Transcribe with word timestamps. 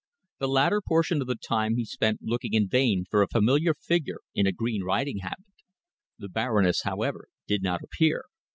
The 0.39 0.47
latter 0.47 0.81
portion 0.81 1.21
of 1.21 1.27
the 1.27 1.35
time 1.35 1.75
he 1.75 1.85
spent 1.85 2.23
looking 2.23 2.55
in 2.55 2.67
vain 2.67 3.05
for 3.07 3.21
a 3.21 3.27
familiar 3.27 3.75
figure 3.75 4.21
in 4.33 4.47
a 4.47 4.51
green 4.51 4.81
riding 4.81 5.19
habit. 5.19 5.45
The 6.17 6.27
Baroness, 6.27 6.81
however, 6.81 7.27
did 7.45 7.61
not 7.61 7.83
appear. 7.83 8.23